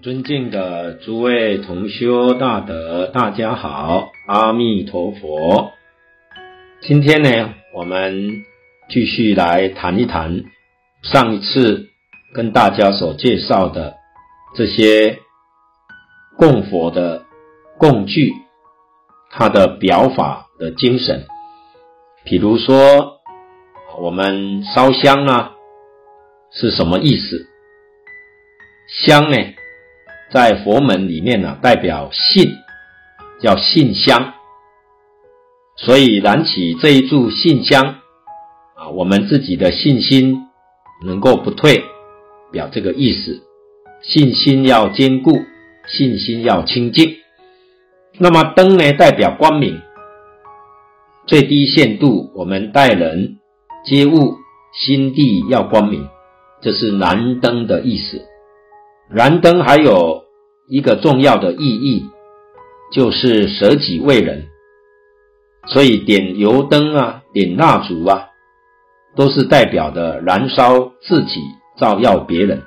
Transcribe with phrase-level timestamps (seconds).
[0.00, 5.72] 尊敬的诸位同修大德，大家好，阿弥陀佛。
[6.80, 8.44] 今天呢，我们
[8.88, 10.44] 继续来谈一谈
[11.02, 11.88] 上一次
[12.32, 13.96] 跟大家所介绍的
[14.54, 15.18] 这些
[16.36, 17.24] 供佛的
[17.76, 18.32] 供具，
[19.32, 21.26] 它的表法的精神。
[22.22, 23.18] 比如说，
[24.00, 25.54] 我们烧香啊，
[26.52, 27.48] 是什么意思？
[29.04, 29.36] 香呢，
[30.30, 32.54] 在佛门里面呢，代表信，
[33.40, 34.34] 叫信香。
[35.76, 38.00] 所以燃起这一炷信香
[38.76, 40.48] 啊，我们自己的信心
[41.04, 41.84] 能够不退，
[42.52, 43.42] 表这个意思。
[44.02, 45.32] 信心要坚固，
[45.86, 47.16] 信心要清净。
[48.18, 49.80] 那么灯呢，代表光明，
[51.26, 53.38] 最低限度，我们待人
[53.84, 54.36] 接物，
[54.72, 56.08] 心地要光明，
[56.60, 58.27] 这是燃灯的意思。
[59.10, 60.24] 燃灯还有
[60.68, 62.04] 一个重要的意义，
[62.92, 64.46] 就是舍己为人。
[65.66, 68.28] 所以点油灯啊，点蜡烛啊，
[69.16, 71.40] 都是代表的燃烧自己，
[71.78, 72.62] 照耀别人，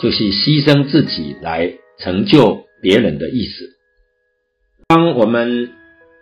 [0.00, 3.70] 就是牺牲自己来成就别人的意思。
[4.88, 5.72] 当我们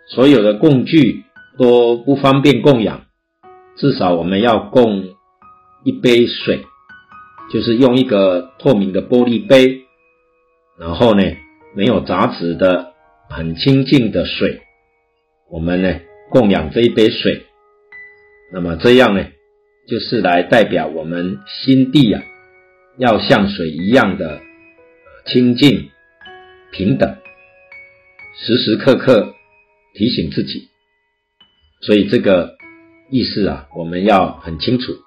[0.07, 1.23] 所有的供具
[1.57, 3.05] 都不方便供养，
[3.77, 5.03] 至少我们要供
[5.83, 6.65] 一杯水。
[7.51, 9.81] 就是用一个透明的玻璃杯，
[10.79, 11.23] 然后呢，
[11.75, 12.93] 没有杂质的
[13.29, 14.61] 很清净的水，
[15.49, 15.99] 我们呢
[16.29, 17.45] 供养这一杯水，
[18.51, 19.25] 那么这样呢，
[19.87, 22.23] 就是来代表我们心地啊，
[22.97, 24.41] 要像水一样的
[25.25, 25.91] 清净
[26.71, 27.15] 平等，
[28.37, 29.33] 时时刻刻
[29.93, 30.67] 提醒自己，
[31.81, 32.57] 所以这个
[33.09, 35.04] 意思啊，我们要很清楚。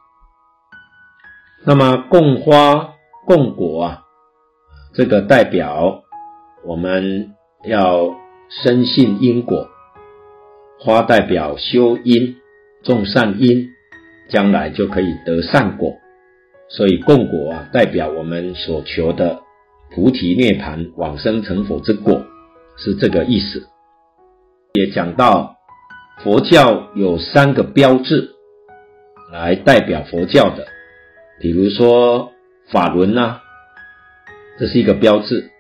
[1.65, 2.95] 那么供花
[3.27, 4.03] 供果啊，
[4.95, 6.05] 这个代表
[6.65, 8.15] 我们要
[8.49, 9.69] 深信因果，
[10.81, 12.37] 花代表修因
[12.83, 13.69] 种善因，
[14.31, 15.95] 将来就可以得善果，
[16.69, 19.41] 所以供果啊，代表我们所求的
[19.91, 22.23] 菩提涅槃往生成佛之果，
[22.77, 23.67] 是这个意思。
[24.75, 25.57] 也讲到
[26.23, 28.31] 佛教有三个标志
[29.33, 30.78] 来代表佛教的。
[31.41, 32.33] 比如说
[32.73, 33.41] 法轮呐、
[34.59, 35.51] 这是一个标志；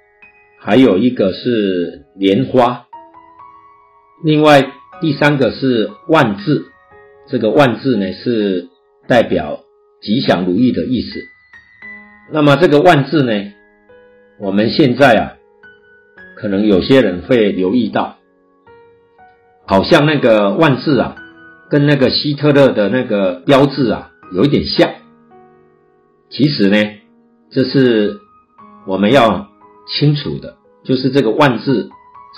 [0.58, 2.86] 还有一个是莲花，
[4.24, 6.64] 另外第三个是万字。
[7.30, 8.68] 这个万字呢是
[9.06, 9.60] 代表
[10.00, 11.20] 吉祥如意的意思。
[12.32, 13.52] 那么这个万字呢，
[14.40, 15.36] 我们现在啊，
[16.36, 18.16] 可能有些人会留意到，
[19.66, 21.16] 好像那个万字啊，
[21.70, 24.90] 跟那个希特勒的那个标志啊，有一点像。
[26.30, 26.76] 其实呢，
[27.50, 28.20] 这是
[28.86, 29.48] 我们要
[29.88, 31.88] 清楚的，就是这个万字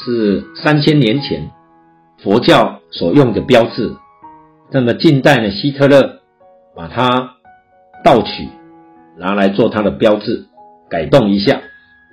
[0.04, 1.50] 是三千年前
[2.22, 3.96] 佛教所用的标志。
[4.70, 6.20] 那么近代呢，希特勒
[6.76, 7.36] 把它
[8.04, 8.48] 盗取，
[9.18, 10.46] 拿来做他的标志，
[10.88, 11.60] 改动一下，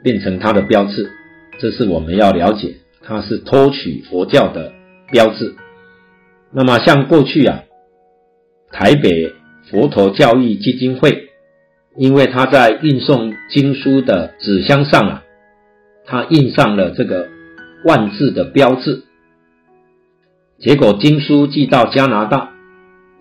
[0.04, 1.12] 变成他的标志。
[1.59, 4.74] 这是我们要了解，它是偷取佛教的
[5.12, 5.56] 标志。
[6.52, 7.64] 那么像过去啊，
[8.72, 9.36] 台北
[9.70, 11.27] 佛陀教育基金会。
[11.97, 15.24] 因为他在运送经书的纸箱上啊，
[16.06, 17.28] 他印上了这个
[17.85, 19.03] 万字的标志，
[20.59, 22.52] 结果经书寄到加拿大，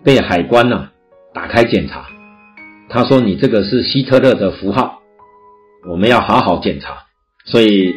[0.03, 0.91] 被海关呐
[1.33, 2.05] 打开检查，
[2.87, 5.01] 他说：“你这个是希特勒的符号，
[5.89, 7.05] 我们要好好检查。”
[7.45, 7.95] 所以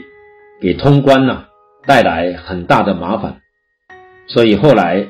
[0.62, 1.44] 给通关呐
[1.86, 3.42] 带来很大的麻烦，
[4.28, 5.08] 所以后来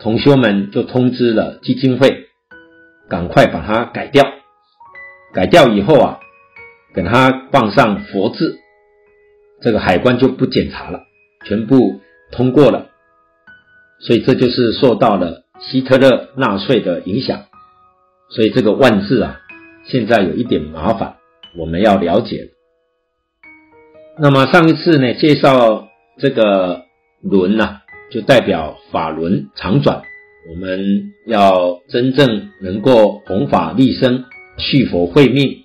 [0.00, 2.28] 同修们就通知了基金会，
[3.10, 4.24] 赶快把它改掉。
[5.32, 6.20] 改掉以后啊，
[6.94, 8.58] 给他放上佛字，
[9.62, 11.00] 这个海关就不检查了，
[11.46, 12.00] 全部
[12.30, 12.90] 通过了。
[13.98, 17.44] 所以这就是受到了希特勒纳粹的影响。
[18.28, 19.40] 所以这个万字啊，
[19.84, 21.16] 现在有一点麻烦，
[21.56, 22.50] 我们要了解。
[24.18, 25.88] 那么上一次呢，介绍
[26.18, 26.82] 这个
[27.22, 30.02] 轮呐、啊，就代表法轮常转，
[30.50, 34.26] 我们要真正能够弘法利生。
[34.58, 35.64] 去佛会命，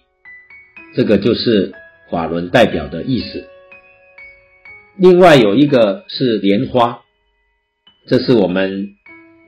[0.95, 1.73] 这个就是
[2.09, 3.47] 法轮代表的意思。
[4.95, 7.01] 另外有一个是莲花，
[8.07, 8.89] 这是我们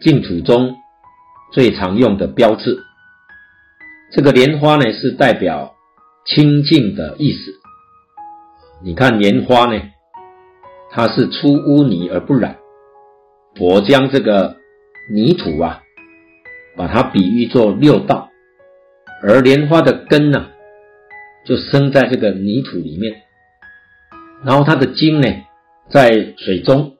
[0.01, 0.75] 净土中
[1.51, 2.83] 最常用的标志。
[4.11, 5.75] 这个莲花呢，是代表
[6.25, 7.51] 清净的意思。
[8.83, 9.81] 你看莲花呢，
[10.91, 12.57] 它是出污泥而不染。
[13.55, 14.57] 佛将这个
[15.11, 15.81] 泥土啊，
[16.77, 18.28] 把它比喻作六道。
[19.21, 20.47] 而莲花的根呢，
[21.45, 23.23] 就生在这个泥土里面，
[24.45, 25.27] 然后它的茎呢
[25.89, 26.95] 在水中，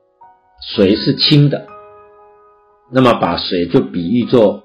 [0.75, 1.66] 水是清的，
[2.92, 4.63] 那么把水就比喻作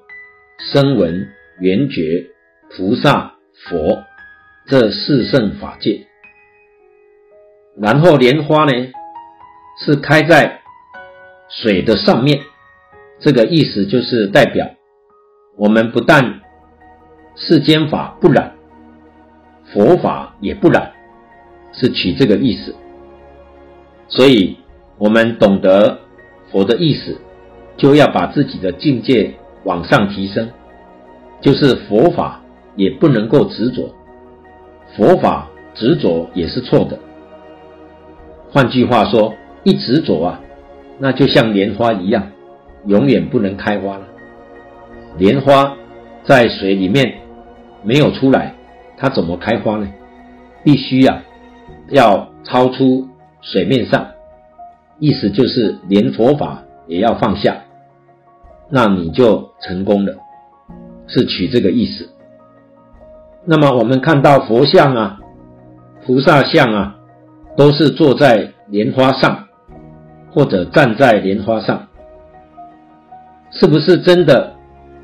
[0.73, 1.29] 声闻、
[1.59, 2.27] 缘觉、
[2.75, 3.35] 菩萨、
[3.67, 4.03] 佛
[4.67, 6.07] 这四圣法界，
[7.79, 8.71] 然后莲花呢
[9.85, 10.61] 是开在
[11.47, 12.41] 水的上面，
[13.21, 14.75] 这个意思就是代表
[15.57, 16.41] 我们不但
[17.35, 18.53] 世间法不染，
[19.73, 20.91] 佛法也不染，
[21.73, 22.75] 是取这个意思。
[24.07, 24.57] 所以，
[24.97, 25.99] 我们懂得
[26.51, 27.19] 佛的意思，
[27.75, 29.33] 就要把自己的境界
[29.63, 30.49] 往上提升，
[31.41, 32.41] 就是佛法
[32.75, 33.93] 也不能够执着，
[34.95, 36.97] 佛法执着也是错的。
[38.51, 39.33] 换句话说，
[39.63, 40.39] 一执着啊，
[40.99, 42.31] 那就像莲花一样，
[42.85, 44.07] 永远不能开花了。
[45.17, 45.75] 莲花
[46.23, 47.21] 在水里面
[47.85, 48.53] 没有出来，
[48.97, 49.87] 它怎么开花呢？
[50.63, 51.21] 必须呀，
[51.89, 53.07] 要超出
[53.41, 54.07] 水面上，
[54.99, 57.57] 意思就是连佛法也要放下，
[58.69, 60.15] 那你就成功了，
[61.05, 62.09] 是取这个意思。
[63.45, 65.19] 那么我们看到佛像啊、
[66.03, 66.95] 菩萨像啊，
[67.55, 69.45] 都是坐在莲花上，
[70.31, 71.87] 或者站在莲花上，
[73.51, 74.55] 是不是真的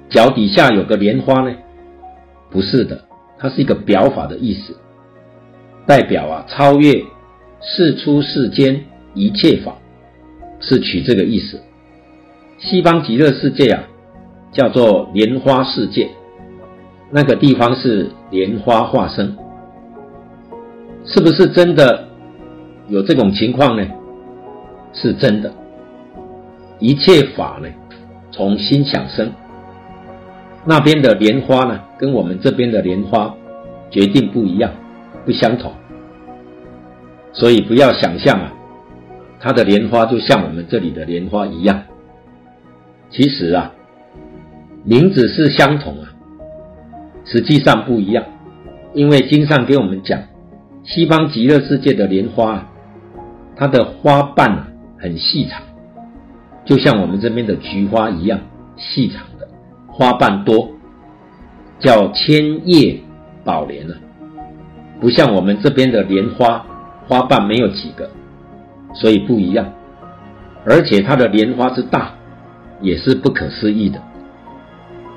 [0.09, 1.55] 脚底下有个莲花呢？
[2.51, 3.05] 不是的，
[3.39, 4.75] 它是一个表法的意思，
[5.87, 7.03] 代表啊超越
[7.61, 8.83] 世出世间
[9.13, 9.75] 一切法，
[10.59, 11.59] 是取这个意思。
[12.59, 13.83] 西方极乐世界啊，
[14.51, 16.09] 叫做莲花世界，
[17.09, 19.35] 那个地方是莲花化身，
[21.05, 22.07] 是不是真的
[22.89, 23.87] 有这种情况呢？
[24.93, 25.53] 是真的，
[26.79, 27.69] 一切法呢，
[28.29, 29.31] 从心想生。
[30.65, 33.35] 那边的莲花呢，跟我们这边的莲花
[33.89, 34.71] 决定不一样，
[35.25, 35.73] 不相同。
[37.33, 38.53] 所以不要想象啊，
[39.39, 41.83] 它的莲花就像我们这里的莲花一样。
[43.09, 43.71] 其实啊，
[44.83, 46.13] 名字是相同啊，
[47.25, 48.23] 实际上不一样。
[48.93, 50.21] 因为经上给我们讲，
[50.83, 52.71] 西方极乐世界的莲花啊，
[53.55, 54.67] 它的花瓣啊
[54.99, 55.63] 很细长，
[56.65, 58.39] 就像我们这边的菊花一样
[58.77, 59.23] 细长。
[59.91, 60.69] 花瓣多，
[61.79, 62.99] 叫千叶
[63.43, 63.93] 宝莲啊，
[64.99, 66.65] 不像我们这边的莲花，
[67.07, 68.09] 花瓣没有几个，
[68.93, 69.71] 所以不一样。
[70.63, 72.13] 而且它的莲花之大，
[72.81, 73.99] 也是不可思议的。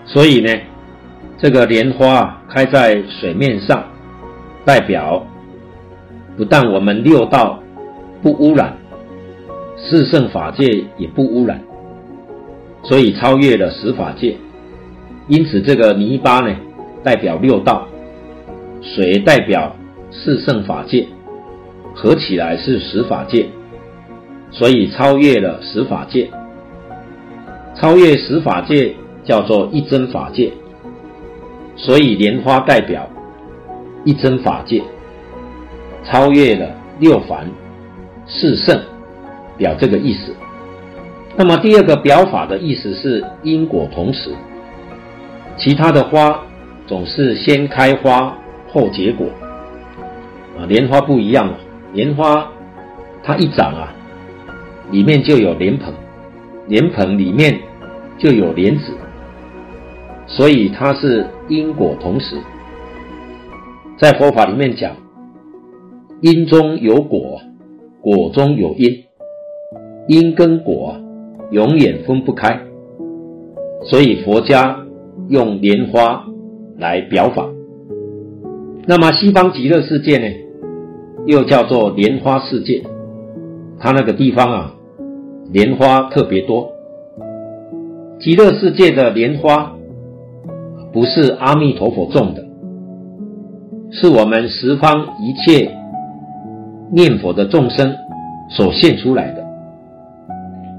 [0.07, 0.51] 所以呢，
[1.39, 3.85] 这个莲花开在水面上，
[4.65, 5.25] 代表
[6.37, 7.61] 不但我们六道
[8.23, 8.77] 不污染，
[9.77, 11.61] 四圣法界也不污染，
[12.83, 14.37] 所以超越了十法界。
[15.27, 16.55] 因此，这个泥巴呢，
[17.03, 17.89] 代表六道；
[18.83, 19.75] 水代表
[20.11, 21.07] 四圣法界，
[21.95, 23.49] 合起来是十法界，
[24.51, 26.31] 所以超越了十法界。
[27.75, 30.53] 超越十法界叫做一真法界，
[31.75, 33.09] 所以莲花代表
[34.05, 34.83] 一真法界，
[36.05, 36.69] 超越了
[37.01, 37.51] 六凡
[38.27, 38.79] 四圣，
[39.57, 40.37] 表这个意思。
[41.37, 44.31] 那么第二个表法的意思是因果同时。
[45.57, 46.43] 其他的花
[46.87, 48.37] 总是先开花
[48.69, 49.27] 后结果，
[50.59, 51.49] 啊，莲花不一样，
[51.93, 52.51] 莲花
[53.23, 53.95] 它一长啊，
[54.91, 55.95] 里面就有莲蓬，
[56.67, 57.59] 莲蓬里面
[58.19, 58.93] 就有莲子，
[60.27, 62.37] 所以它是因果同时。
[63.97, 64.95] 在佛法里面讲，
[66.21, 67.41] 因中有果，
[68.01, 69.05] 果中有因，
[70.09, 70.97] 因跟果
[71.53, 72.61] 永远分不开，
[73.85, 74.84] 所以佛家。
[75.29, 76.27] 用莲花
[76.79, 77.49] 来表法，
[78.87, 80.27] 那么西方极乐世界呢，
[81.27, 82.83] 又叫做莲花世界，
[83.79, 84.75] 它那个地方啊，
[85.51, 86.73] 莲花特别多。
[88.21, 89.75] 极乐世界的莲花
[90.93, 92.45] 不是阿弥陀佛种的，
[93.91, 95.71] 是我们十方一切
[96.93, 97.95] 念佛的众生
[98.51, 99.43] 所现出来的。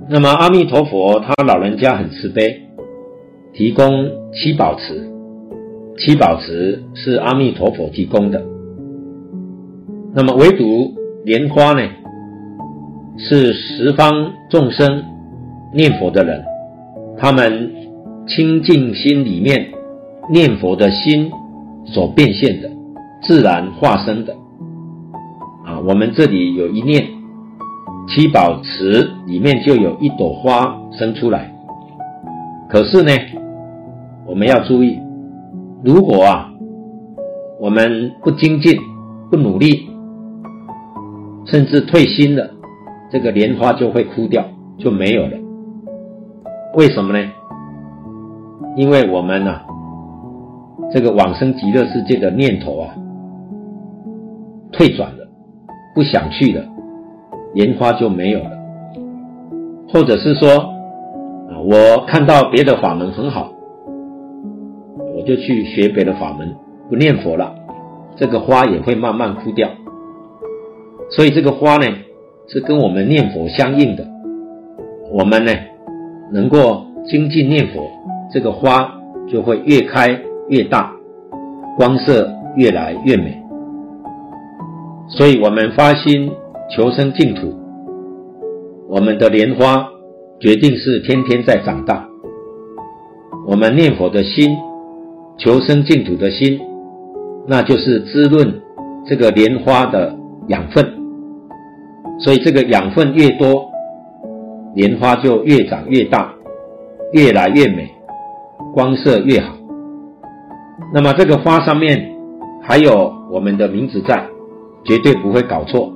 [0.08, 2.65] 那么阿弥陀佛他老人家很慈悲。
[3.56, 5.10] 提供七宝池，
[5.98, 8.44] 七宝池是阿弥陀佛提供的。
[10.14, 10.94] 那么唯独
[11.24, 11.82] 莲花呢，
[13.18, 15.02] 是十方众生
[15.74, 16.44] 念佛的人，
[17.18, 17.72] 他们
[18.28, 19.72] 清净心里面
[20.30, 21.32] 念佛的心
[21.86, 22.70] 所变现的，
[23.24, 24.34] 自然化生的。
[25.66, 27.08] 啊，我们这里有一念，
[28.10, 31.56] 七宝池里面就有一朵花生出来。
[32.68, 33.12] 可是呢，
[34.28, 35.00] 我们要注意，
[35.84, 36.52] 如果啊，
[37.60, 38.76] 我们不精进、
[39.30, 39.88] 不努力，
[41.46, 42.50] 甚至退心了，
[43.12, 44.44] 这个莲花就会枯掉，
[44.80, 45.38] 就没有了。
[46.74, 47.32] 为什么呢？
[48.76, 49.64] 因为我们啊，
[50.92, 52.96] 这个往生极乐世界的念头啊，
[54.72, 55.28] 退转了，
[55.94, 56.66] 不想去了，
[57.54, 58.52] 莲花就没有了。
[59.94, 63.52] 或者是说，啊，我看到别的法门很好，
[65.26, 66.56] 就去学别的法门，
[66.90, 67.56] 不念佛了，
[68.16, 69.70] 这个花也会慢慢枯掉。
[71.10, 71.86] 所以这个花呢，
[72.48, 74.08] 是跟我们念佛相应的。
[75.12, 75.52] 我们呢，
[76.32, 77.88] 能够精进念佛，
[78.34, 80.94] 这个花就会越开越大，
[81.78, 83.42] 光色越来越美。
[85.08, 86.32] 所以我们发心
[86.76, 87.54] 求生净土，
[88.90, 89.88] 我们的莲花
[90.40, 92.10] 决定是天天在长大。
[93.48, 94.58] 我们念佛的心，
[95.38, 96.60] 求生净土的心，
[97.48, 98.62] 那就是滋润
[99.06, 100.16] 这个莲花的
[100.48, 100.86] 养分。
[102.20, 103.70] 所以这个养分越多，
[104.76, 106.34] 莲花就越长越大，
[107.14, 107.90] 越来越美，
[108.74, 109.54] 光色越好。
[110.94, 112.12] 那么这个花上面
[112.62, 114.28] 还有我们的名字在。
[114.88, 115.92] 绝对不会搞错。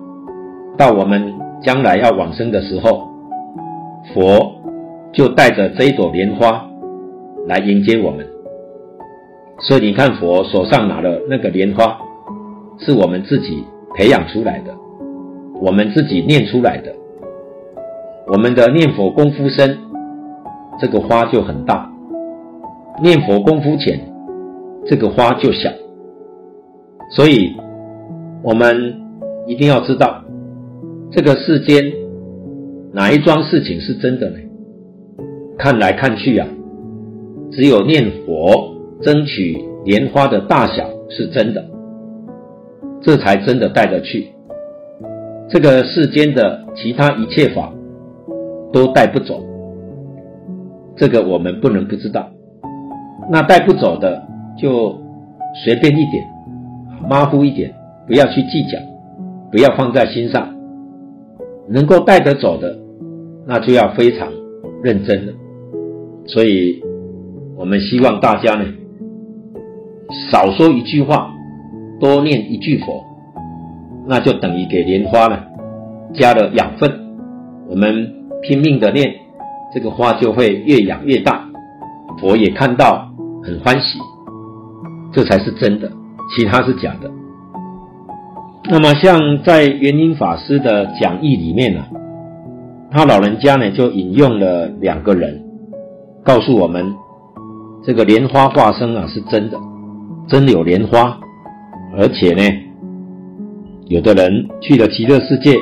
[0.75, 1.31] 到我们
[1.61, 3.07] 将来要往生的时候，
[4.11, 4.51] 佛
[5.13, 6.67] 就带着这一朵莲花
[7.45, 8.25] 来迎接我们。
[9.61, 11.97] 所以你看，佛手上拿的那个莲花，
[12.79, 13.63] 是我们自己
[13.95, 14.73] 培养出来的，
[15.61, 16.93] 我们自己念出来的。
[18.27, 19.77] 我们的念佛功夫深，
[20.79, 21.89] 这个花就很大；
[23.01, 23.99] 念佛功夫浅，
[24.85, 25.69] 这个花就小。
[27.11, 27.55] 所以。
[28.41, 28.95] 我们
[29.47, 30.23] 一定要知道，
[31.11, 31.91] 这个世间
[32.93, 34.37] 哪一桩事情是真的呢？
[35.57, 36.47] 看来看去啊，
[37.51, 41.65] 只有念佛争取莲花的大小是真的，
[43.01, 44.27] 这才真的带得去。
[45.49, 47.73] 这个世间的其他一切法
[48.71, 49.43] 都带不走，
[50.95, 52.29] 这个我们不能不知道。
[53.31, 54.23] 那带不走的
[54.57, 54.95] 就
[55.63, 56.23] 随便一点，
[57.09, 57.73] 马虎一点。
[58.07, 58.79] 不要去计较，
[59.51, 60.55] 不要放在心上。
[61.67, 62.75] 能够带得走的，
[63.45, 64.27] 那就要非常
[64.81, 65.33] 认真了。
[66.25, 66.81] 所以，
[67.55, 68.65] 我们希望大家呢，
[70.31, 71.31] 少说一句话，
[71.99, 73.03] 多念一句佛，
[74.07, 75.37] 那就等于给莲花呢
[76.13, 76.91] 加了养分。
[77.69, 78.11] 我们
[78.41, 79.13] 拼命的念，
[79.71, 81.47] 这个花就会越养越大，
[82.19, 83.07] 佛也看到
[83.43, 83.99] 很欢喜，
[85.13, 85.91] 这才是真的，
[86.35, 87.11] 其他是假的。
[88.71, 91.85] 那么，像在圆瑛法师的讲义里面呢，
[92.89, 95.43] 他老人家呢就引用了两个人，
[96.23, 96.95] 告诉我们，
[97.83, 99.59] 这个莲花化身啊是真的，
[100.29, 101.17] 真的有莲花，
[101.97, 102.43] 而且呢，
[103.87, 105.57] 有的人去了极乐世界，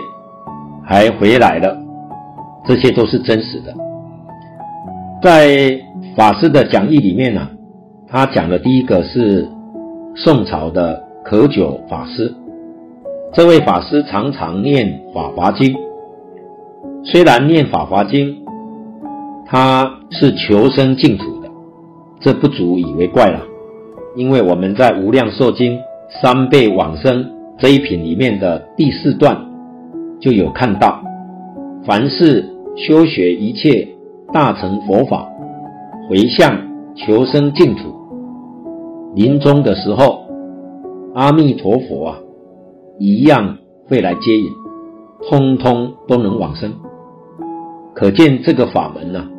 [0.84, 1.78] 还回来了，
[2.66, 3.74] 这些都是真实的。
[5.24, 5.80] 在
[6.18, 7.48] 法师的讲义里面呢，
[8.08, 9.48] 他讲的第一个是
[10.16, 12.36] 宋朝的可久法师。
[13.34, 15.74] 这位法师常常念《法华经》，
[17.04, 18.28] 虽然念《法华经》，
[19.46, 21.50] 他是求生净土的，
[22.20, 23.40] 这不足以为怪了。
[24.18, 25.78] 因为我们在《无量寿经》
[26.22, 29.38] 三倍往生这一品里面的第四段
[30.20, 31.04] 就有看到，
[31.86, 32.44] 凡是
[32.76, 33.88] 修学一切
[34.34, 35.30] 大乘佛法，
[36.10, 36.60] 回向
[36.96, 37.94] 求生净土，
[39.14, 40.26] 临终的时候，
[41.14, 42.18] 阿弥陀佛啊。
[43.00, 44.50] 一样会来接引，
[45.30, 46.74] 通通都能往生。
[47.94, 49.30] 可见这个法门呢、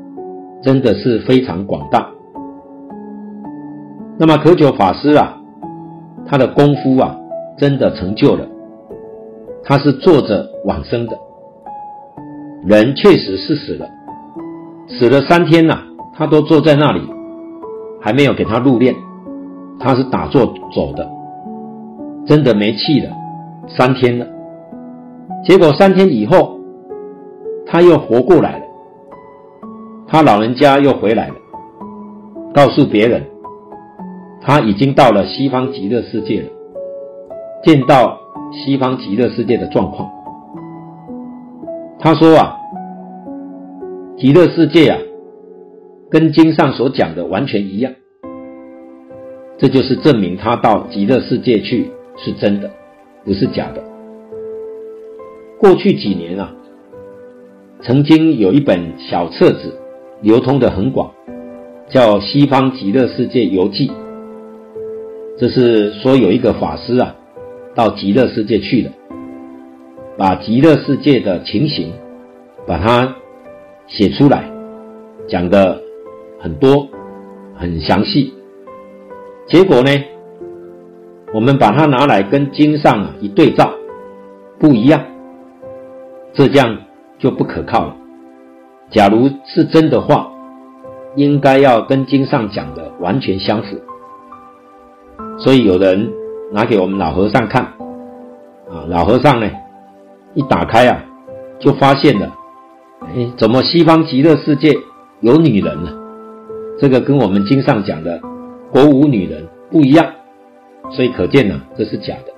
[0.62, 2.08] 真的是非常广大。
[4.20, 5.38] 那么可久法师啊，
[6.26, 7.16] 他的功夫啊，
[7.56, 8.44] 真的成就了。
[9.62, 11.16] 他是坐着往生的，
[12.64, 13.87] 人确实是死了，
[14.88, 15.78] 死了三天了、
[16.14, 17.00] 他都坐在那里，
[18.00, 18.96] 还没有给他入殓，
[19.78, 21.08] 他是打坐走的，
[22.26, 23.12] 真的没气了。
[23.68, 24.26] 三天了，
[25.44, 26.58] 结果三天以后，
[27.66, 28.64] 他又活过来了。
[30.08, 31.34] 他老人家又回来了，
[32.54, 33.22] 告诉别人，
[34.40, 36.49] 他已经到了西方极乐世界了，
[37.64, 38.18] 见到
[38.52, 40.09] 西方极乐世界的状况。
[41.99, 42.57] 他说啊，
[44.16, 44.99] 极乐世界啊，
[46.11, 47.92] 跟经上所讲的完全一样。
[49.59, 52.71] 这就是证明他到极乐世界去是真的。
[53.25, 53.83] 不是假的。
[55.59, 56.54] 过去几年啊，
[57.83, 59.78] 曾经有一本小册子
[60.23, 61.11] 流通的很广，
[61.90, 63.88] 叫《西方极乐世界游记》。
[65.40, 67.14] 这是说有一个法师啊，
[67.73, 68.90] 到极乐世界去了，
[70.16, 71.92] 把极乐世界的情形，
[72.66, 73.14] 把它
[73.87, 74.50] 写出来，
[75.28, 75.80] 讲的
[76.40, 76.88] 很多，
[77.54, 78.35] 很详细。
[79.47, 79.90] 结果呢，
[81.33, 83.73] 我们把它拿来跟经上啊一对照，
[84.59, 85.04] 不一样，
[86.35, 86.78] 这样
[87.21, 87.97] 就不可靠了。
[88.90, 90.33] 假如是真的话，
[91.14, 93.78] 应该要跟经上讲的完全相符。
[95.38, 96.12] 所以有人
[96.52, 97.62] 拿给我们老和尚看，
[98.68, 99.49] 啊，老和尚呢
[100.35, 101.04] 一打开啊，
[101.61, 102.35] 就发现了，
[103.02, 104.76] 哎，怎么西方极乐世界
[105.21, 105.90] 有女人呢？
[106.80, 108.21] 这个跟我们经上讲的
[108.73, 110.07] 国无女人不一样，
[110.90, 112.35] 所以可见呢，这是假的。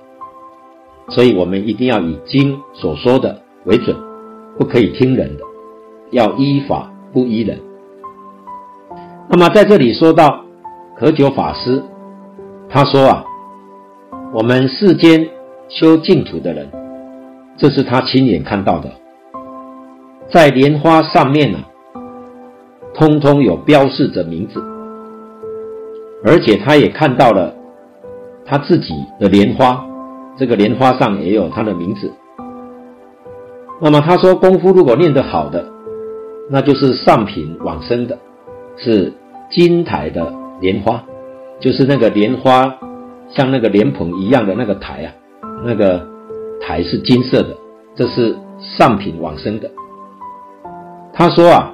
[1.09, 3.95] 所以我们一定要以经所说的为准，
[4.59, 5.43] 不可以听人的，
[6.11, 7.59] 要依法不依人。
[9.27, 10.45] 那么在这里说到
[10.95, 11.83] 可久法师。
[12.73, 13.25] 他说啊，
[14.33, 15.27] 我们世间
[15.67, 16.71] 修净土的人，
[17.57, 18.89] 这是他亲眼看到的，
[20.31, 21.59] 在莲花上面呢，
[22.93, 24.63] 通通有标示着名字，
[26.25, 27.53] 而且他也看到了
[28.45, 29.85] 他自己的莲花，
[30.37, 32.09] 这个莲花上也有他的名字。
[33.81, 35.65] 那么他说，功夫如果练得好的，
[36.49, 38.17] 那就是上品往生的，
[38.77, 39.11] 是
[39.49, 41.03] 金台的莲花。
[41.61, 42.75] 就是那个莲花，
[43.29, 45.13] 像那个莲蓬一样的那个台啊，
[45.63, 46.07] 那个
[46.59, 47.55] 台是金色的，
[47.95, 49.69] 这是上品往生的。
[51.13, 51.71] 他说啊，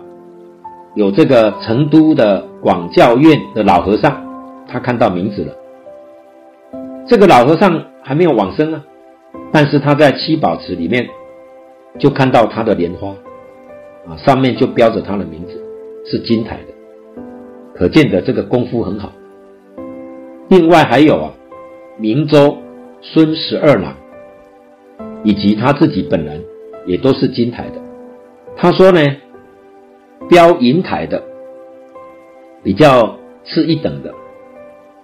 [0.93, 4.21] 有这个成都的广教院的老和尚，
[4.67, 5.53] 他看到名字了。
[7.07, 8.83] 这个老和尚还没有往生啊，
[9.53, 11.07] 但是他在七宝池里面
[11.97, 13.07] 就看到他的莲花，
[14.05, 15.63] 啊，上面就标着他的名字，
[16.05, 17.21] 是金台的，
[17.73, 19.13] 可见的这个功夫很好。
[20.49, 21.33] 另外还有啊，
[21.97, 22.57] 明州
[23.01, 23.95] 孙十二郎，
[25.23, 26.41] 以及他自己本人
[26.85, 27.81] 也都是金台的。
[28.55, 29.01] 他说呢，
[30.29, 31.21] 标银台的
[32.63, 34.13] 比较次一等的，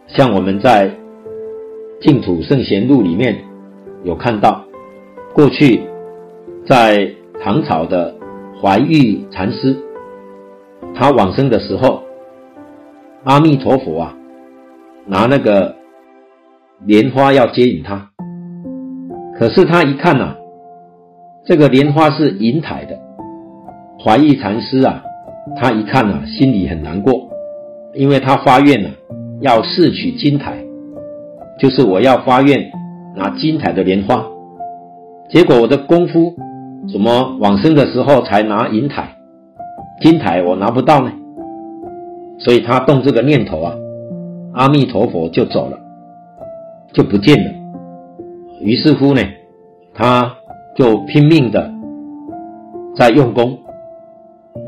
[0.08, 0.90] 像我们在
[2.00, 3.44] 《净土圣贤录》里面
[4.04, 4.64] 有看到，
[5.34, 5.82] 过去
[6.66, 8.16] 在唐朝的
[8.62, 9.76] 怀玉禅师，
[10.96, 12.02] 他往生的时候，
[13.26, 14.18] 阿弥陀佛啊。
[15.06, 15.76] 拿那个
[16.86, 18.10] 莲花要接引他，
[19.38, 20.38] 可是他一看啊，
[21.46, 22.98] 这个莲花是银台的。
[24.00, 25.04] 怀玉禅师啊，
[25.58, 27.30] 他一看啊，心里很难过，
[27.94, 28.90] 因为他发愿呐、
[29.42, 30.64] 要视取金台，
[31.60, 32.72] 就是我要发愿
[33.16, 34.26] 拿金台的莲花，
[35.30, 36.34] 结果我的功夫
[36.92, 39.18] 怎么往生的时候才拿银台，
[40.00, 41.12] 金台我拿不到呢？
[42.40, 43.76] 所以他动这个念头啊。
[44.54, 45.80] 阿弥陀佛就走了，
[46.94, 47.52] 就不见了。
[48.62, 49.22] 于是乎呢，
[49.94, 50.36] 他
[50.76, 51.72] 就拼命的
[52.96, 53.58] 在用功，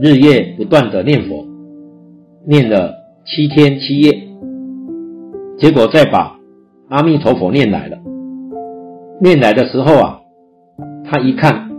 [0.02, 1.46] 日夜不断的念佛，
[2.48, 2.96] 念了
[3.26, 4.12] 七天七夜，
[5.60, 6.36] 结果再把
[6.90, 7.98] 阿弥陀佛念来了。
[9.22, 10.20] 念来的时候啊，
[11.06, 11.70] 他一看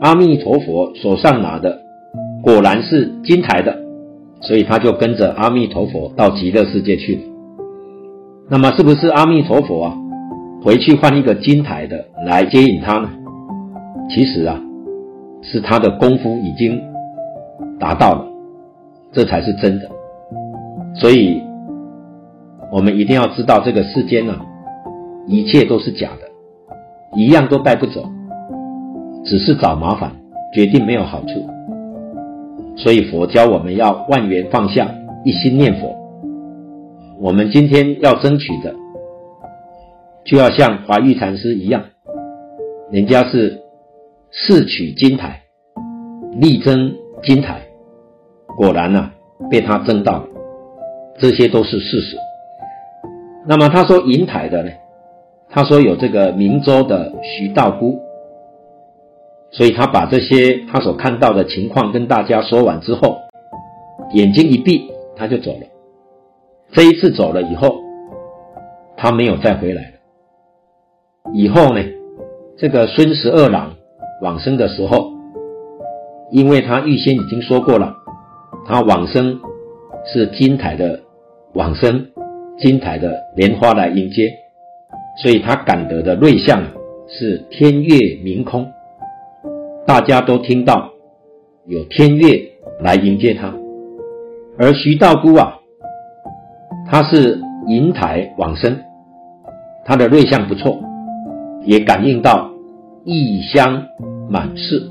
[0.00, 1.80] 阿弥陀佛手上拿的
[2.42, 3.76] 果然是金台的，
[4.42, 7.35] 所以他就跟着阿弥陀佛到极乐世界去了。
[8.48, 9.96] 那么是不是阿弥陀佛啊，
[10.62, 13.10] 回去换一个金台的来接引他呢？
[14.08, 14.60] 其实啊，
[15.42, 16.80] 是他的功夫已经
[17.80, 18.24] 达到了，
[19.10, 19.90] 这才是真的。
[20.94, 21.42] 所以，
[22.70, 24.40] 我们一定要知道这个世间啊，
[25.26, 28.08] 一切都是假的，一样都带不走，
[29.24, 30.12] 只是找麻烦，
[30.54, 31.44] 决定没有好处。
[32.76, 34.88] 所以佛教我们要万缘放下，
[35.24, 36.05] 一心念佛。
[37.18, 38.74] 我们今天要争取的，
[40.24, 41.82] 就要像华玉禅师一样，
[42.90, 43.62] 人家是
[44.30, 45.40] 誓取金台，
[46.38, 47.62] 力争金台，
[48.58, 49.10] 果然呢、
[49.50, 50.28] 被他争到了，
[51.18, 52.18] 这些都是事实。
[53.46, 54.70] 那么他说银台的呢，
[55.48, 57.98] 他说有这个明州的徐道姑，
[59.50, 63.16] 所以他把这些他所看到的情况跟大家说完之后，
[64.12, 65.66] 眼睛一闭，他就走了。
[66.72, 67.80] 这一次走了以后，
[68.96, 69.94] 他没有再回来。
[71.32, 71.82] 以后呢，
[72.58, 73.74] 这个孙十二郎
[74.20, 75.12] 往生的时候，
[76.30, 77.96] 因为他预先已经说过了，
[78.66, 79.40] 他往生
[80.04, 81.00] 是金台的
[81.54, 82.08] 往生，
[82.58, 84.32] 金台的莲花来迎接，
[85.22, 86.62] 所以他感得的瑞相
[87.08, 88.66] 是天月明空，
[89.86, 90.90] 大家都听到
[91.64, 92.50] 有天月
[92.80, 93.54] 来迎接他，
[94.58, 95.60] 而徐道姑啊。
[96.88, 98.78] 他是银台往生，
[99.84, 100.78] 他的瑞相不错，
[101.64, 102.50] 也感应到
[103.04, 103.86] 异香
[104.30, 104.88] 满室，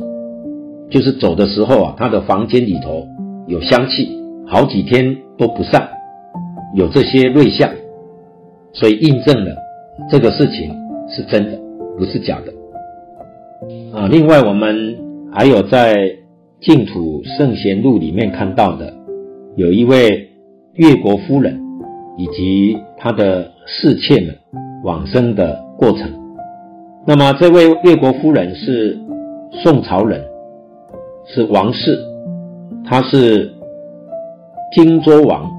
[0.89, 3.07] 就是走的时候啊，他的房间里头
[3.47, 4.09] 有香气，
[4.45, 5.89] 好几天都不散，
[6.73, 7.69] 有这些瑞相，
[8.73, 9.55] 所以印证了
[10.11, 10.75] 这个事情
[11.09, 11.59] 是真的，
[11.97, 13.97] 不是假的。
[13.97, 14.97] 啊，另外我们
[15.31, 15.95] 还有在
[16.59, 18.93] 《净土圣贤录》里面看到的，
[19.55, 20.29] 有一位
[20.73, 21.61] 越国夫人
[22.17, 24.35] 以及他的侍妾们
[24.83, 26.11] 往生的过程。
[27.05, 28.97] 那么这位越国夫人是
[29.63, 30.23] 宋朝人，
[31.27, 31.99] 是王氏，
[32.83, 33.53] 她是
[34.71, 35.49] 荆州王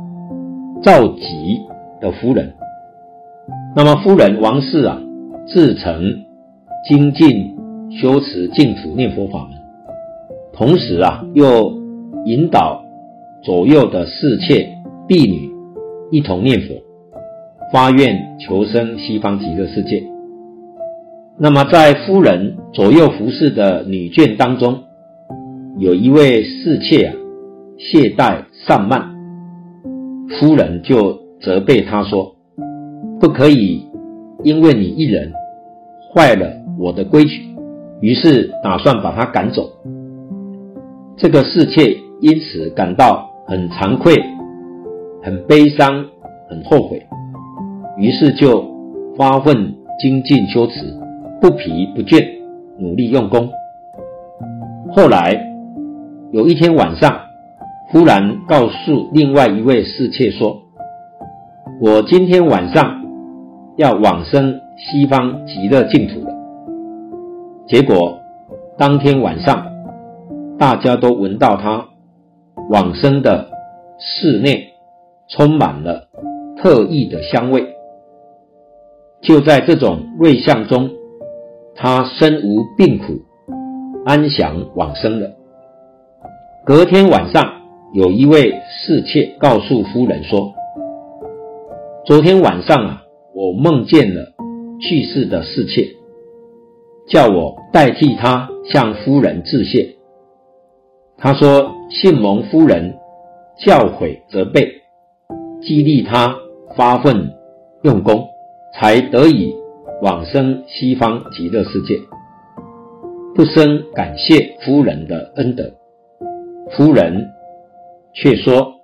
[0.83, 1.61] 赵佶
[2.01, 2.53] 的夫人。
[3.75, 5.01] 那么夫人王氏啊，
[5.47, 6.25] 自成
[6.89, 7.55] 精进。
[8.03, 9.57] 修持净土念佛法门，
[10.53, 11.73] 同时啊，又
[12.27, 12.85] 引导
[13.45, 14.69] 左右的侍妾
[15.07, 15.49] 婢女
[16.11, 16.83] 一同念佛，
[17.73, 20.05] 发愿求生西方极乐世界。
[21.39, 24.85] 那么，在夫人左右服侍的女眷当中，
[25.79, 27.15] 有一位侍妾啊，
[27.79, 29.15] 懈怠散漫，
[30.39, 32.37] 夫人就责备她说
[33.21, 33.87] ：“不可以
[34.43, 35.33] 因为你一人
[36.15, 37.43] 坏了我的规矩。”
[38.01, 39.71] 于是打算把他赶走，
[41.17, 44.15] 这个侍妾因此感到很惭愧、
[45.27, 46.07] 很悲伤、
[46.49, 47.05] 很后悔，
[47.99, 48.65] 于是就
[49.19, 50.97] 发奋精进修持，
[51.41, 52.25] 不疲不倦，
[52.79, 53.51] 努力用功。
[54.93, 55.37] 后来
[56.31, 57.23] 有一天晚上，
[57.89, 60.63] 忽然告诉另外一位侍妾说
[61.83, 63.05] ：“我今天晚上
[63.77, 66.33] 要往生西方极乐净土了。”
[67.67, 68.21] 结果，
[68.79, 69.67] 当天晚上，
[70.57, 71.85] 大家都闻到他
[72.71, 73.49] 往生的
[73.99, 74.69] 室内
[75.29, 76.09] 充满了
[76.59, 77.75] 特异的香味。
[79.23, 80.91] 就在这种瑞相中，
[81.75, 83.23] 他身无病苦，
[84.05, 85.33] 安详往生了。
[86.65, 87.63] 隔天晚上，
[87.95, 90.53] 有一位侍妾告诉夫人说
[92.05, 93.03] ：“昨天晚上啊，
[93.35, 94.33] 我梦见了
[94.81, 95.89] 去世的侍妾。”
[97.09, 99.97] 叫我代替他向夫人致谢。
[101.17, 102.97] 他说：“幸蒙夫人
[103.65, 104.83] 教诲责备，
[105.63, 106.37] 激励他
[106.77, 107.33] 发奋
[107.83, 108.29] 用功，
[108.75, 109.55] 才得以
[110.03, 111.99] 往生西方极乐世界。
[113.35, 115.73] 不胜感谢夫人的恩德。”
[116.77, 117.29] 夫人
[118.13, 118.81] 却说：“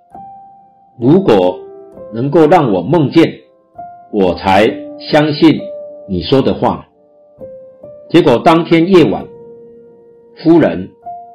[0.97, 1.59] 如果
[2.13, 3.23] 能够让我梦见，
[4.11, 4.65] 我才
[5.11, 5.59] 相信
[6.07, 6.87] 你说的话。”
[8.09, 9.25] 结果当天夜晚，
[10.43, 10.89] 夫人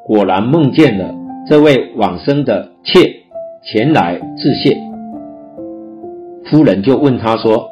[0.07, 1.15] 果然梦见了
[1.49, 3.01] 这位往生的妾
[3.63, 4.88] 前来致谢。
[6.51, 7.71] 夫人就问他说：“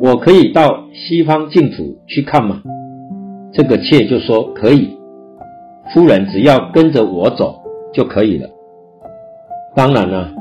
[0.00, 2.62] 我可以到西方净土去看吗？”
[3.52, 4.96] 这个妾就说：“可以。”
[5.94, 8.48] 夫人只要跟着我走就可以了。
[9.74, 10.32] 当然了，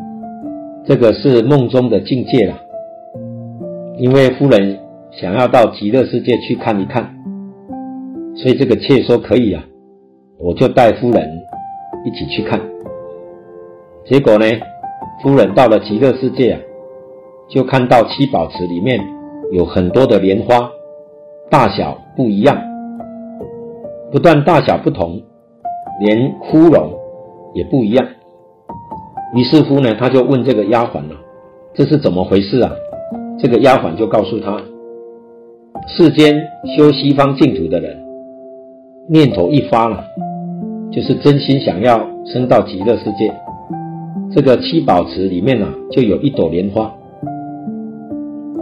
[0.86, 2.56] 这个是梦中的境界了，
[3.98, 4.80] 因为夫人
[5.12, 7.14] 想要到极乐世界去看一看。
[8.36, 9.64] 所以这个妾说可以啊，
[10.40, 11.30] 我就带夫人
[12.06, 12.60] 一起去看。
[14.06, 14.46] 结果呢，
[15.22, 16.60] 夫人到了极乐世界啊，
[17.50, 19.00] 就看到七宝池里面
[19.52, 20.72] 有很多的莲花，
[21.50, 22.58] 大小不一样，
[24.12, 25.22] 不但大小不同，
[26.00, 26.90] 连窟窿
[27.54, 28.06] 也不一样。
[29.36, 31.16] 于是乎呢，他就问这个丫鬟了，
[31.74, 32.72] 这是怎么回事啊？
[33.40, 34.62] 这个丫鬟就告诉他，
[35.88, 36.36] 世间
[36.78, 37.98] 修西方净土的人。
[39.10, 40.04] 念头一发了，
[40.92, 43.34] 就是真心想要升到极乐世界。
[44.34, 46.92] 这个七宝池里面啊，就有一朵莲花。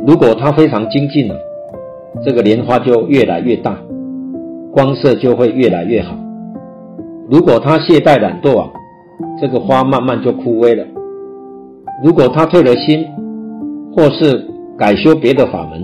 [0.06, 1.36] 如果他非常精进了，
[2.26, 3.78] 这个莲花就越来越大，
[4.72, 6.16] 光色就会越来越好。
[7.30, 8.70] 如果他懈怠懒惰啊，
[9.40, 10.86] 这个花慢慢就枯萎了。
[12.04, 13.06] 如果他退了心，
[13.96, 15.84] 或是改修别的法门，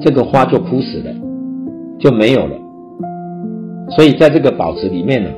[0.00, 1.14] 这个花就枯死了，
[1.98, 2.56] 就没有了。
[3.90, 5.30] 所以在这个宝池里面呢，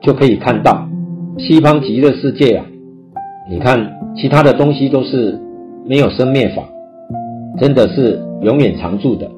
[0.00, 0.88] 就可以看到
[1.38, 2.66] 西方极乐世界啊。
[3.48, 5.38] 你看其他的东西都是
[5.86, 6.64] 没有生灭法，
[7.58, 9.30] 真的是永远常住的。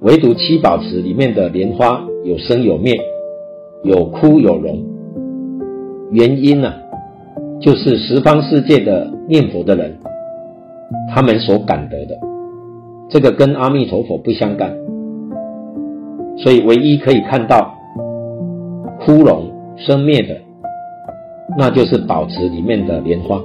[0.00, 2.98] 唯独七宝池里面的莲花有生有灭，
[3.84, 4.82] 有枯有荣。
[6.10, 6.72] 原因呢，
[7.60, 9.94] 就是十方世界的念佛的人，
[11.14, 12.18] 他们所感得的，
[13.10, 14.74] 这个跟阿弥陀佛不相干。
[16.38, 17.74] 所以，唯一可以看到
[19.04, 20.34] 枯荣生灭的，
[21.58, 23.38] 那就是宝池里面的莲花。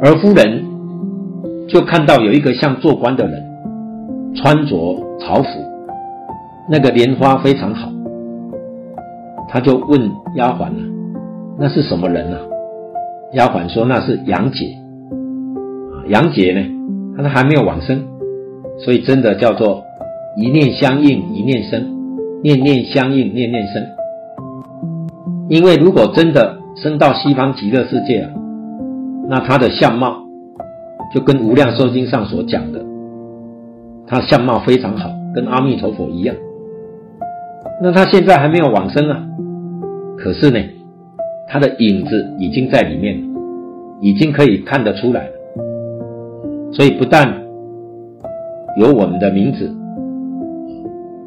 [0.00, 0.64] 而夫人
[1.68, 3.44] 就看到有一个像做官的人，
[4.34, 5.48] 穿着朝服，
[6.70, 7.90] 那个莲花非常好。
[9.48, 10.00] 他就问
[10.36, 10.76] 丫鬟了
[11.58, 12.36] ：“那是什么人呢？”
[13.34, 14.66] 丫鬟说：“那是杨姐。”，
[16.08, 18.02] 杨姐呢，她还没有往生，
[18.78, 19.84] 所以真的叫做
[20.36, 21.82] 一念相应一念生，
[22.42, 23.82] 念念相应念念生。
[25.48, 28.30] 因为如果真的升到西方极乐世界啊，
[29.28, 30.22] 那他的相貌
[31.14, 32.82] 就跟《无量寿经》上所讲的，
[34.06, 36.34] 他相貌非常好，跟阿弥陀佛一样。
[37.82, 39.22] 那他现在还没有往生啊，
[40.16, 40.58] 可是呢，
[41.48, 43.22] 他的影子已经在里面，
[44.00, 45.32] 已经可以看得出来了。
[46.72, 47.42] 所以不但
[48.78, 49.70] 有我们的名字，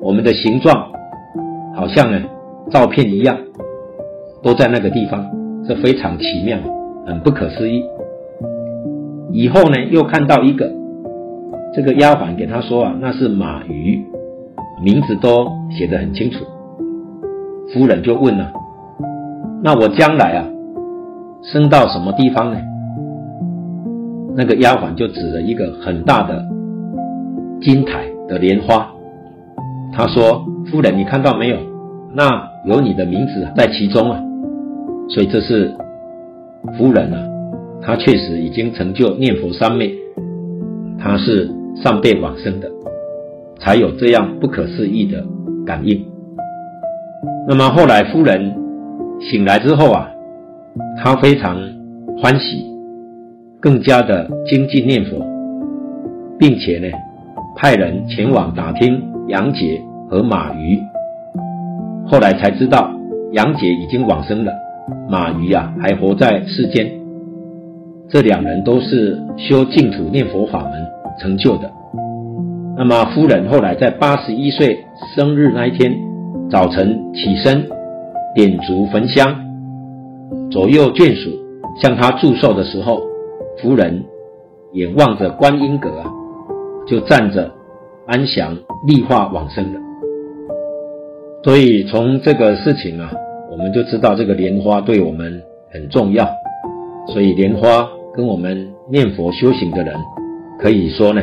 [0.01, 0.91] 我们的形状
[1.75, 2.19] 好像呢
[2.71, 3.37] 照片一样，
[4.41, 5.25] 都在那个地方，
[5.67, 6.57] 这非常奇妙，
[7.05, 7.83] 很不可思议。
[9.31, 10.71] 以后呢，又看到一个，
[11.73, 14.05] 这个丫鬟给他说啊，那是马鱼，
[14.83, 16.45] 名字都写得很清楚。
[17.73, 18.51] 夫人就问了，
[19.63, 20.45] 那我将来啊，
[21.53, 22.59] 升到什么地方呢？
[24.35, 26.45] 那个丫鬟就指了一个很大的
[27.61, 28.89] 金台的莲花，
[29.93, 31.57] 她说：“夫人，你看到没有？
[32.13, 34.19] 那有你的名字在其中啊。”
[35.09, 35.73] 所以这是
[36.77, 37.27] 夫人啊，
[37.81, 39.91] 她确实已经成就念佛三昧，
[40.99, 42.69] 她是上辈往生的，
[43.59, 45.23] 才有这样不可思议的
[45.65, 46.05] 感应。
[47.47, 48.53] 那么后来夫人
[49.19, 50.07] 醒来之后啊，
[51.03, 51.57] 她非常
[52.21, 52.63] 欢喜，
[53.59, 55.17] 更加的精进念佛，
[56.37, 56.87] 并且呢，
[57.57, 60.79] 派人前往打听杨杰和马鱼。
[62.05, 62.91] 后来才知道
[63.31, 64.51] 杨杰已经往生了，
[65.09, 66.91] 马鱼啊还活在世间。
[68.09, 70.71] 这两人都是修净土念佛法门
[71.19, 71.71] 成就的。
[72.77, 75.91] 那么夫人后来在八十一岁生日那一天。
[76.49, 77.65] 早晨起身，
[78.35, 79.33] 点烛焚香，
[80.49, 81.29] 左右眷属
[81.81, 83.01] 向他祝寿的时候，
[83.61, 84.03] 夫人
[84.73, 86.11] 眼望着观音阁啊，
[86.85, 87.49] 就站着
[88.05, 89.79] 安详立化往生了。
[91.45, 93.09] 所以从这个事情啊，
[93.61, 96.27] 我们就知道这个莲花对我们很重要。
[97.13, 99.93] 所以莲花跟我们念佛修行的人，
[100.57, 101.21] 可以说呢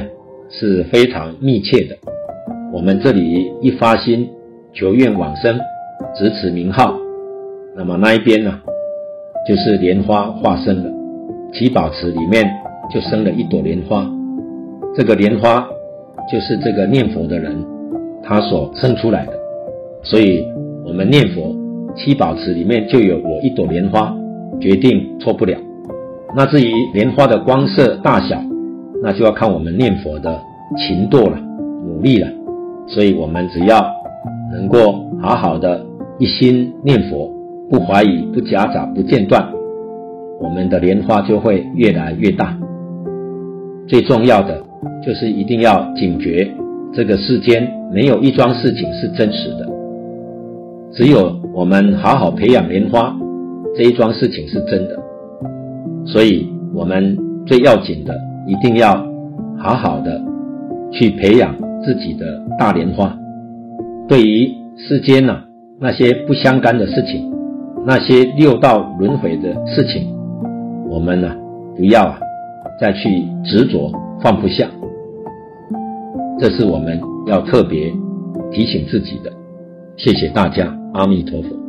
[0.49, 1.97] 是非常密切的。
[2.73, 4.31] 我们这里一发心。
[4.75, 5.59] 求愿往生，
[6.15, 6.95] 执持名号，
[7.75, 8.61] 那么那一边呢，
[9.49, 10.91] 就是莲花化身了。
[11.53, 12.45] 七宝池里面
[12.93, 14.09] 就生了一朵莲花，
[14.95, 15.67] 这个莲花
[16.31, 17.65] 就是这个念佛的人
[18.23, 19.33] 他所生出来的。
[20.05, 20.47] 所以，
[20.85, 21.57] 我们念佛，
[21.99, 24.17] 七宝池里面就有我一朵莲花，
[24.61, 25.59] 决定错不了。
[26.37, 28.41] 那至于莲花的光色大小，
[29.03, 30.41] 那就要看我们念佛的
[30.77, 31.39] 勤惰了，
[31.87, 32.29] 努力了。
[32.87, 33.99] 所以我们只要。
[34.51, 35.85] 能够好好的
[36.19, 37.31] 一心念佛，
[37.71, 39.47] 不怀疑、不夹杂、不间断，
[40.41, 42.57] 我们的莲花就会越来越大。
[43.87, 44.65] 最重要的
[45.05, 46.51] 就是一定要警觉，
[46.95, 49.69] 这个世间没有一桩事情是真实的，
[50.93, 53.15] 只有我们好好培养莲花，
[53.77, 54.99] 这一桩事情是真的。
[56.07, 58.15] 所以，我们最要紧的，
[58.47, 58.95] 一定要
[59.59, 60.21] 好好的
[60.91, 62.27] 去培养自己的
[62.59, 63.17] 大莲花。
[64.09, 65.43] 对于世间呢、
[65.79, 67.31] 那些不相干的事情，
[67.87, 70.09] 那些六道轮回的事情，
[70.89, 71.37] 我们呢
[71.77, 72.19] 不要啊
[72.81, 74.69] 再去执着放不下，
[76.39, 77.93] 这是我们要特别
[78.51, 79.31] 提醒自己的。
[79.97, 81.68] 谢谢大家，阿弥陀佛。